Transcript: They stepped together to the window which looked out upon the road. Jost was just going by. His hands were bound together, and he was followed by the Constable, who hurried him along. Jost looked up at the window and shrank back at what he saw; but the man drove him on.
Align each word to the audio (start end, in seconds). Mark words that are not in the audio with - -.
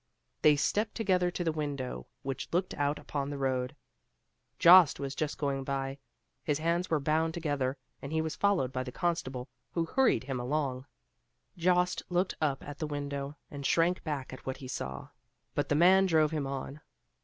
They 0.41 0.55
stepped 0.55 0.95
together 0.95 1.29
to 1.29 1.43
the 1.43 1.51
window 1.51 2.07
which 2.23 2.51
looked 2.51 2.73
out 2.73 2.97
upon 2.97 3.29
the 3.29 3.37
road. 3.37 3.75
Jost 4.57 4.99
was 4.99 5.13
just 5.13 5.37
going 5.37 5.63
by. 5.63 5.99
His 6.43 6.57
hands 6.57 6.89
were 6.89 6.99
bound 6.99 7.35
together, 7.35 7.77
and 8.01 8.11
he 8.11 8.19
was 8.19 8.35
followed 8.35 8.73
by 8.73 8.83
the 8.83 8.91
Constable, 8.91 9.47
who 9.73 9.85
hurried 9.85 10.23
him 10.23 10.39
along. 10.39 10.87
Jost 11.55 12.01
looked 12.09 12.33
up 12.41 12.67
at 12.67 12.79
the 12.79 12.87
window 12.87 13.37
and 13.51 13.63
shrank 13.63 14.03
back 14.03 14.33
at 14.33 14.43
what 14.43 14.57
he 14.57 14.67
saw; 14.67 15.09
but 15.53 15.69
the 15.69 15.75
man 15.75 16.07
drove 16.07 16.31
him 16.31 16.47
on. 16.47 16.81